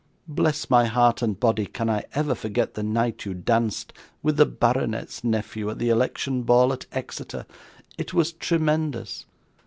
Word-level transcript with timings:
Bless 0.27 0.67
my 0.67 0.85
heart 0.85 1.21
and 1.21 1.39
body, 1.39 1.67
can 1.67 1.87
I 1.87 2.05
ever 2.15 2.33
forget 2.33 2.73
the 2.73 2.81
night 2.81 3.23
you 3.23 3.35
danced 3.35 3.93
with 4.23 4.37
the 4.37 4.47
baronet's 4.47 5.23
nephew 5.23 5.69
at 5.69 5.77
the 5.77 5.89
election 5.89 6.41
ball, 6.41 6.73
at 6.73 6.87
Exeter! 6.91 7.45
It 7.99 8.11
was 8.11 8.31
tremendous. 8.33 9.27